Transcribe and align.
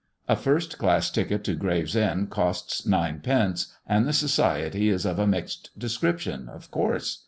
A 0.27 0.35
first 0.35 0.79
class 0.79 1.11
ticket 1.11 1.43
to 1.43 1.53
Gravesend 1.53 2.31
costs 2.31 2.87
nine 2.87 3.19
pence, 3.19 3.71
and 3.85 4.07
the 4.07 4.13
society 4.13 4.89
is 4.89 5.05
of 5.05 5.19
a 5.19 5.27
mixed 5.27 5.69
description 5.77 6.49
of 6.49 6.71
course. 6.71 7.19